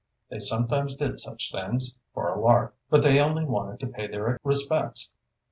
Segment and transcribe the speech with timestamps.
[0.29, 2.73] They sometimes did such things, for a lark.
[2.89, 5.11] But they only wanted to pay their respects.